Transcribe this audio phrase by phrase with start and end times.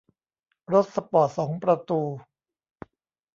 [0.73, 2.01] รถสปอร์ตสองประตู